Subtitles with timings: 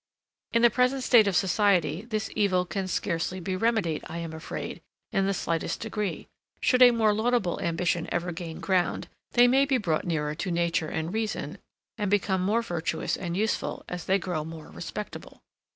[0.51, 4.81] In the present state of society, this evil can scarcely be remedied, I am afraid,
[5.11, 6.27] in the slightest degree;
[6.59, 10.89] should a more laudable ambition ever gain ground, they may be brought nearer to nature
[10.89, 11.59] and reason,
[11.99, 15.43] and become more virtuous and useful as they grow more respectable.